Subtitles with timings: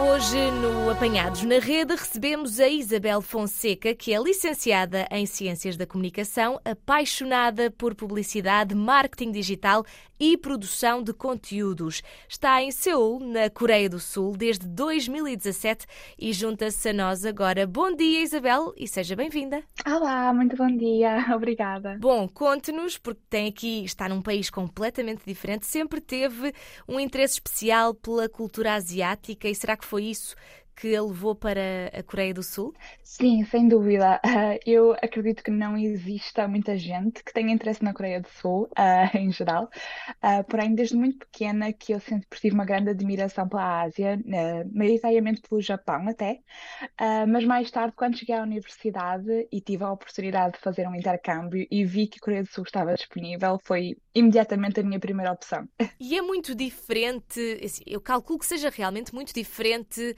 [0.00, 5.86] Hoje, no Apanhados na Rede, recebemos a Isabel Fonseca, que é licenciada em Ciências da
[5.86, 9.84] Comunicação, apaixonada por publicidade, marketing digital
[10.20, 12.02] e produção de conteúdos.
[12.28, 15.86] Está em Seul, na Coreia do Sul, desde 2017
[16.18, 17.66] e junta-se a nós agora.
[17.66, 19.62] Bom dia, Isabel, e seja bem-vinda.
[19.86, 21.96] Olá, muito bom dia, obrigada.
[22.00, 26.52] Bom, conte-nos, porque tem aqui, está num país completamente diferente, sempre teve
[26.88, 30.36] um interesse especial pela cultura asiática e será que foi isso
[30.78, 32.72] que a levou para a Coreia do Sul?
[33.02, 34.20] Sim, sem dúvida.
[34.24, 38.68] Uh, eu acredito que não exista muita gente que tenha interesse na Coreia do Sul,
[38.78, 39.68] uh, em geral.
[40.22, 44.20] Uh, porém, desde muito pequena que eu sempre tive uma grande admiração pela Ásia,
[44.72, 46.38] maioritariamente pelo Japão até.
[47.26, 51.66] mas mais tarde, quando cheguei à universidade e tive a oportunidade de fazer um intercâmbio
[51.70, 55.68] e vi que a Coreia do Sul estava disponível, foi imediatamente a minha primeira opção.
[56.00, 60.16] E é muito diferente, assim, eu calculo que seja realmente muito diferente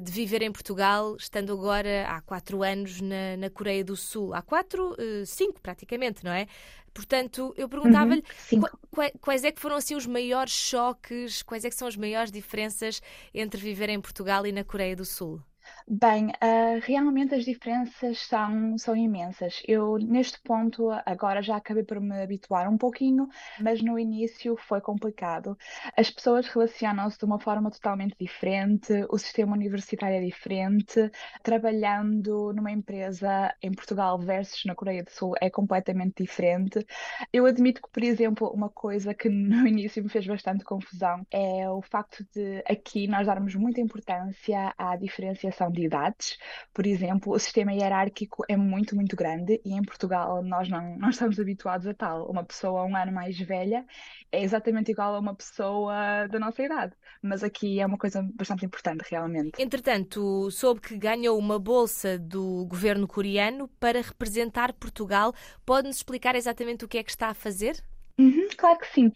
[0.00, 4.32] de viver em Portugal, estando agora há quatro anos na, na Coreia do Sul.
[4.32, 6.46] Há quatro, uh, cinco praticamente, não é?
[6.92, 11.68] Portanto, eu perguntava-lhe uhum, quais, quais é que foram assim os maiores choques, quais é
[11.68, 13.00] que são as maiores diferenças
[13.32, 15.40] entre viver em Portugal e na Coreia do Sul?
[15.88, 19.60] Bem, uh, realmente as diferenças são, são imensas.
[19.66, 23.28] Eu, neste ponto, agora já acabei por me habituar um pouquinho,
[23.60, 25.56] mas no início foi complicado.
[25.96, 31.10] As pessoas relacionam-se de uma forma totalmente diferente, o sistema universitário é diferente,
[31.42, 36.84] trabalhando numa empresa em Portugal versus na Coreia do Sul é completamente diferente.
[37.32, 41.68] Eu admito que, por exemplo, uma coisa que no início me fez bastante confusão é
[41.68, 46.38] o facto de aqui nós darmos muita importância à diferenciação de idades.
[46.72, 51.10] Por exemplo, o sistema hierárquico é muito, muito grande e em Portugal nós não, não
[51.10, 52.30] estamos habituados a tal.
[52.30, 53.84] Uma pessoa um ano mais velha
[54.32, 56.94] é exatamente igual a uma pessoa da nossa idade.
[57.22, 59.60] Mas aqui é uma coisa bastante importante, realmente.
[59.60, 65.34] Entretanto, soube que ganhou uma bolsa do governo coreano para representar Portugal.
[65.66, 67.82] Pode-nos explicar exatamente o que é que está a fazer?
[68.20, 69.10] Uhum, claro que sim.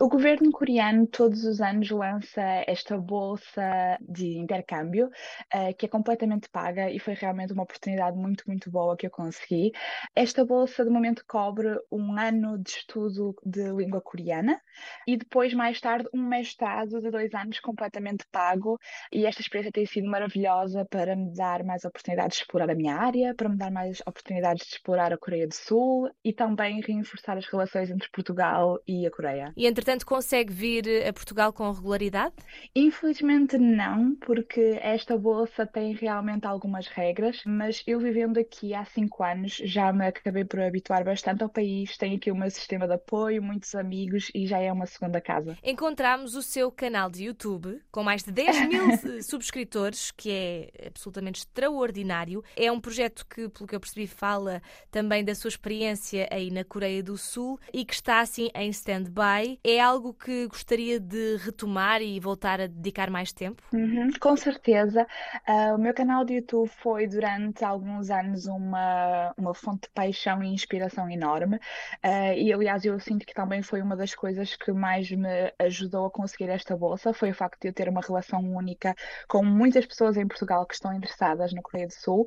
[0.00, 5.08] O governo coreano todos os anos lança esta bolsa de intercâmbio,
[5.54, 9.10] uh, que é completamente paga e foi realmente uma oportunidade muito, muito boa que eu
[9.10, 9.72] consegui.
[10.14, 14.58] Esta bolsa, de momento, cobre um ano de estudo de língua coreana
[15.06, 18.78] e depois, mais tarde, um mestrado de dois anos completamente pago.
[19.12, 22.96] E esta experiência tem sido maravilhosa para me dar mais oportunidades de explorar a minha
[22.96, 27.36] área, para me dar mais oportunidades de explorar a Coreia do Sul e também reforçar
[27.36, 29.52] as relações entre Portugal Portugal e a Coreia.
[29.56, 32.34] E entretanto consegue vir a Portugal com regularidade?
[32.74, 39.22] Infelizmente não, porque esta bolsa tem realmente algumas regras, mas eu vivendo aqui há cinco
[39.22, 42.94] anos já me acabei por habituar bastante ao país, tenho aqui o meu sistema de
[42.94, 45.56] apoio, muitos amigos e já é uma segunda casa.
[45.62, 48.86] Encontramos o seu canal de YouTube com mais de 10 mil
[49.22, 52.44] subscritores, que é absolutamente extraordinário.
[52.56, 56.64] É um projeto que, pelo que eu percebi, fala também da sua experiência aí na
[56.64, 59.58] Coreia do Sul e que está assim em stand-by.
[59.64, 63.62] É algo que gostaria de retomar e voltar a dedicar mais tempo?
[63.72, 65.06] Uhum, com certeza.
[65.48, 70.42] Uh, o meu canal de YouTube foi durante alguns anos uma, uma fonte de paixão
[70.42, 71.56] e inspiração enorme.
[72.04, 76.06] Uh, e aliás, eu sinto que também foi uma das coisas que mais me ajudou
[76.06, 77.14] a conseguir esta bolsa.
[77.14, 78.94] Foi o facto de eu ter uma relação única
[79.28, 82.26] com muitas pessoas em Portugal que estão interessadas na Coreia do Sul.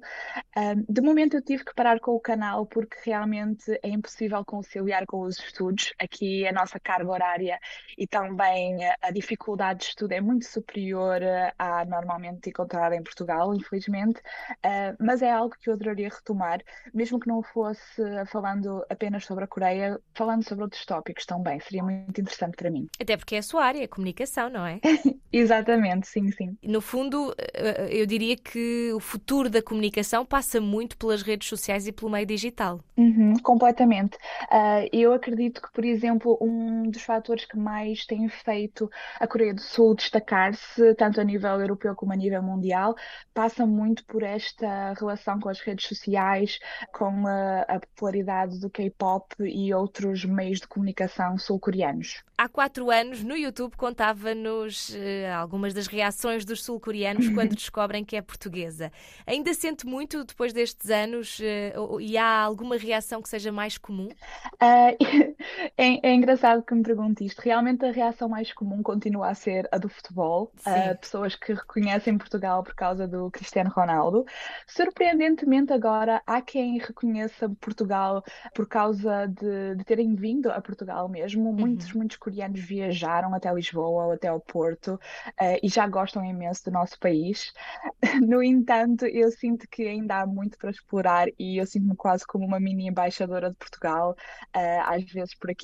[0.55, 5.05] Uh, de momento eu tive que parar com o canal porque realmente é impossível conciliar
[5.05, 7.59] com os estudos aqui a nossa carga horária
[7.97, 13.53] e também a dificuldade de estudo é muito superior eh, à normalmente encontrada em Portugal,
[13.53, 16.61] infelizmente, uh, mas é algo que eu adoraria retomar,
[16.93, 21.83] mesmo que não fosse falando apenas sobre a Coreia, falando sobre outros tópicos também, seria
[21.83, 22.87] muito interessante para mim.
[22.99, 24.79] Até porque é a sua área, a comunicação, não é?
[25.31, 26.57] Exatamente, sim, sim.
[26.63, 31.87] No fundo, eh, eu diria que o futuro da comunicação passa muito pelas redes sociais
[31.87, 32.79] e pelo meio digital.
[32.97, 34.17] Uhum, completamente.
[34.51, 39.53] Uh, eu acredito que por exemplo, um dos fatores que mais tem feito a Coreia
[39.53, 42.97] do Sul destacar-se, tanto a nível europeu como a nível mundial,
[43.33, 46.59] passa muito por esta relação com as redes sociais,
[46.91, 52.25] com a, a popularidade do K-pop e outros meios de comunicação sul-coreanos.
[52.37, 58.15] Há quatro anos, no YouTube, contava-nos uh, algumas das reações dos sul-coreanos quando descobrem que
[58.15, 58.93] é portuguesa.
[59.27, 64.07] Ainda sente muito depois destes anos uh, e há alguma reação que seja mais comum?
[64.55, 65.35] Uh,
[65.77, 67.39] É, é, engraçado que me pergunte isto.
[67.39, 70.51] Realmente a reação mais comum continua a ser a do futebol.
[70.65, 74.25] Uh, pessoas que reconhecem Portugal por causa do Cristiano Ronaldo.
[74.67, 78.23] Surpreendentemente agora há quem reconheça Portugal
[78.53, 81.49] por causa de, de terem vindo a Portugal mesmo.
[81.49, 81.55] Uhum.
[81.55, 86.65] Muitos, muitos coreanos viajaram até Lisboa ou até ao Porto uh, e já gostam imenso
[86.65, 87.53] do nosso país.
[88.21, 92.45] No entanto, eu sinto que ainda há muito para explorar e eu sinto-me quase como
[92.45, 94.15] uma mini embaixadora de Portugal,
[94.55, 95.58] uh, às vezes por aqui.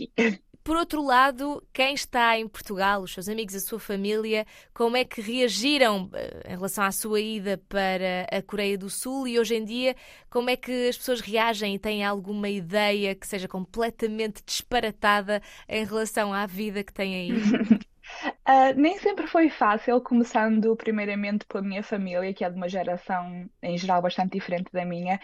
[0.65, 5.05] Por outro lado, quem está em Portugal, os seus amigos, a sua família, como é
[5.05, 9.53] que reagiram eh, em relação à sua ida para a Coreia do Sul e hoje
[9.53, 9.95] em dia,
[10.27, 15.39] como é que as pessoas reagem e têm alguma ideia que seja completamente disparatada
[15.69, 17.31] em relação à vida que têm aí?
[18.47, 23.49] Uh, nem sempre foi fácil, começando primeiramente pela minha família, que é de uma geração
[23.63, 25.19] em geral bastante diferente da minha.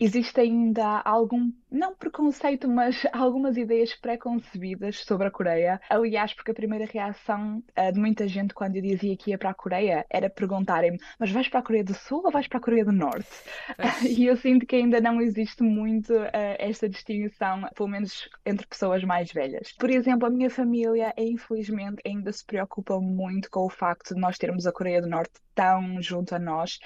[0.00, 5.80] Existe ainda algum, não preconceito, mas algumas ideias pré-concebidas sobre a Coreia.
[5.88, 9.50] Aliás, porque a primeira reação uh, de muita gente quando eu dizia que ia para
[9.50, 12.60] a Coreia era perguntarem-me: mas vais para a Coreia do Sul ou vais para a
[12.60, 13.30] Coreia do Norte?
[14.02, 19.04] e eu sinto que ainda não existe muito uh, esta distinção, pelo menos entre pessoas
[19.04, 19.70] mais velhas.
[19.78, 22.63] Por exemplo, a minha família, infelizmente, ainda se preocupa
[23.00, 26.78] muito com o facto de nós termos a Coreia do Norte tão junto a nós.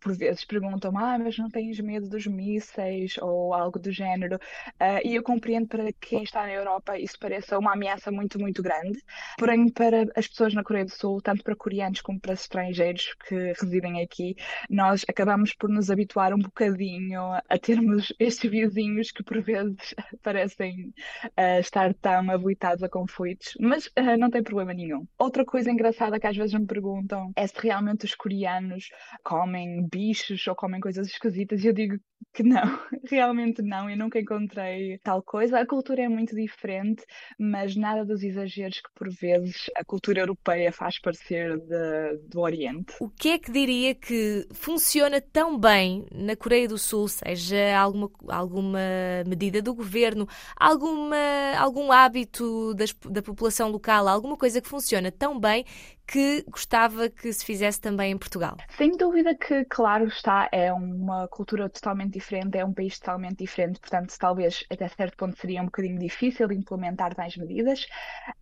[0.00, 4.36] Por vezes perguntam ah, mas não tens medo dos mísseis ou algo do género.
[4.80, 8.62] Uh, e eu compreendo para quem está na Europa isso pareça uma ameaça muito, muito
[8.62, 8.98] grande.
[9.38, 13.52] Porém, para as pessoas na Coreia do Sul, tanto para coreanos como para estrangeiros que
[13.60, 14.36] residem aqui,
[14.68, 20.92] nós acabamos por nos habituar um bocadinho a termos estes vizinhos que por vezes parecem
[21.38, 25.06] uh, estar tão habilitados a conflitos, mas uh, não tem problema nenhum.
[25.18, 28.88] Outra coisa engraçada que às vezes me perguntam é se realmente os coreanos
[29.22, 31.98] comem bichos ou comem coisas esquisitas e eu digo
[32.32, 32.62] que não,
[33.10, 35.58] realmente não, eu nunca encontrei tal coisa.
[35.58, 37.04] A cultura é muito diferente,
[37.38, 42.94] mas nada dos exageros que por vezes a cultura europeia faz parecer de, do Oriente.
[43.00, 48.10] O que é que diria que funciona tão bem na Coreia do Sul, seja alguma,
[48.28, 48.80] alguma
[49.26, 50.26] medida do governo,
[50.56, 51.16] alguma,
[51.58, 55.64] algum hábito das, da população local, alguma coisa que funciona tão bem
[56.06, 58.56] que gostava que se fizesse também em Portugal?
[58.76, 63.80] Sem dúvida que, claro está, é uma cultura totalmente diferente, é um país totalmente diferente,
[63.80, 67.86] portanto, talvez até certo ponto seria um bocadinho difícil implementar tais medidas,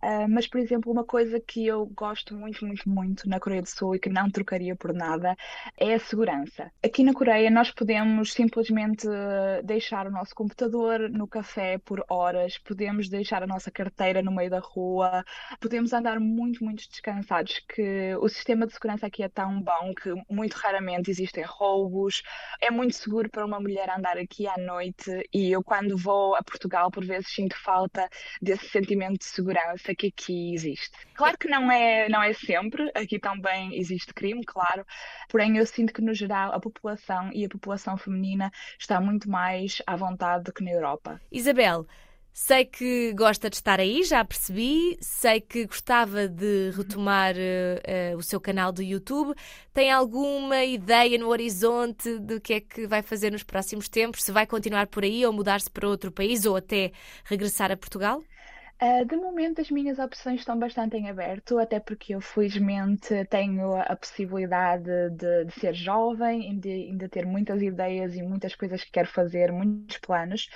[0.03, 3.69] uh, mas, por exemplo, uma coisa que eu gosto muito, muito, muito na Coreia do
[3.69, 5.35] Sul e que não trocaria por nada
[5.77, 6.71] é a segurança.
[6.83, 9.07] Aqui na Coreia nós podemos simplesmente
[9.63, 14.49] deixar o nosso computador no café por horas, podemos deixar a nossa carteira no meio
[14.49, 15.23] da rua,
[15.59, 20.13] podemos andar muito, muito descansados que o sistema de segurança aqui é tão bom que
[20.29, 22.21] muito raramente existem roubos,
[22.59, 26.43] é muito seguro para uma mulher andar aqui à noite e eu quando vou a
[26.43, 28.09] Portugal por vezes sinto falta
[28.41, 30.91] desse sentimento de segurança que aqui existe.
[31.13, 34.85] Claro que não é, não é sempre, aqui também existe crime, claro,
[35.29, 39.81] porém eu sinto que no geral a população e a população feminina está muito mais
[39.85, 41.21] à vontade do que na Europa.
[41.31, 41.85] Isabel,
[42.33, 44.97] Sei que gosta de estar aí, já percebi.
[45.01, 49.35] Sei que gostava de retomar uh, uh, o seu canal do YouTube.
[49.73, 54.23] Tem alguma ideia no horizonte do que é que vai fazer nos próximos tempos?
[54.23, 56.93] Se vai continuar por aí ou mudar-se para outro país ou até
[57.25, 58.23] regressar a Portugal?
[58.83, 63.75] Uh, de momento, as minhas opções estão bastante em aberto, até porque eu, felizmente, tenho
[63.75, 68.89] a possibilidade de, de ser jovem de ainda ter muitas ideias e muitas coisas que
[68.89, 70.49] quero fazer, muitos planos.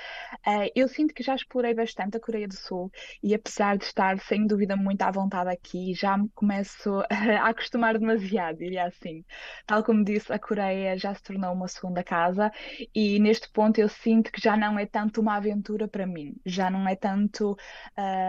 [0.45, 2.91] Uh, eu sinto que já explorei bastante a Coreia do Sul
[3.21, 7.01] e, apesar de estar sem dúvida muito à vontade aqui, já me começo
[7.39, 9.23] a acostumar demasiado, diria assim.
[9.67, 12.51] Tal como disse, a Coreia já se tornou uma segunda casa
[12.93, 16.71] e, neste ponto, eu sinto que já não é tanto uma aventura para mim, já
[16.71, 17.55] não é tanto.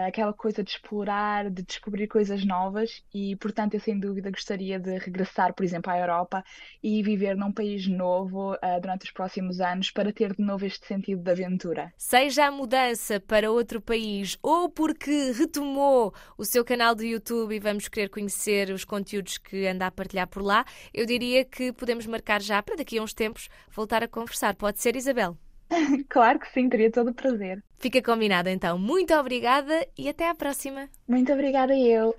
[0.07, 4.97] Aquela coisa de explorar, de descobrir coisas novas e, portanto, eu sem dúvida gostaria de
[4.97, 6.43] regressar, por exemplo, à Europa
[6.81, 10.85] e viver num país novo uh, durante os próximos anos para ter de novo este
[10.85, 11.93] sentido de aventura.
[11.97, 17.59] Seja a mudança para outro país ou porque retomou o seu canal do YouTube e
[17.59, 22.05] vamos querer conhecer os conteúdos que anda a partilhar por lá, eu diria que podemos
[22.05, 24.55] marcar já para daqui a uns tempos voltar a conversar.
[24.55, 25.37] Pode ser, Isabel?
[26.09, 27.63] Claro que sim, teria todo o prazer.
[27.77, 28.79] Fica combinado então.
[28.79, 30.89] Muito obrigada e até à próxima.
[31.07, 32.15] Muito obrigada eu.